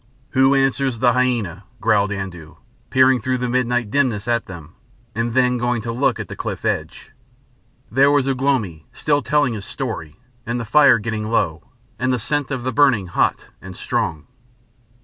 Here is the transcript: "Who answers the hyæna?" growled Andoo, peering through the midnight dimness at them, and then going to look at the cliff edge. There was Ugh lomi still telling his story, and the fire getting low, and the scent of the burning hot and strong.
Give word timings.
"Who 0.31 0.55
answers 0.55 0.97
the 0.97 1.13
hyæna?" 1.13 1.61
growled 1.79 2.11
Andoo, 2.11 2.55
peering 2.89 3.21
through 3.21 3.37
the 3.37 3.47
midnight 3.47 3.91
dimness 3.91 4.27
at 4.27 4.47
them, 4.47 4.73
and 5.13 5.35
then 5.35 5.59
going 5.59 5.83
to 5.83 5.91
look 5.91 6.19
at 6.19 6.27
the 6.27 6.35
cliff 6.35 6.65
edge. 6.65 7.11
There 7.91 8.09
was 8.09 8.27
Ugh 8.27 8.41
lomi 8.41 8.87
still 8.93 9.21
telling 9.21 9.53
his 9.53 9.63
story, 9.63 10.15
and 10.43 10.59
the 10.59 10.65
fire 10.65 10.97
getting 10.97 11.29
low, 11.29 11.69
and 11.99 12.11
the 12.11 12.17
scent 12.17 12.49
of 12.49 12.63
the 12.63 12.73
burning 12.73 13.09
hot 13.13 13.49
and 13.61 13.75
strong. 13.77 14.25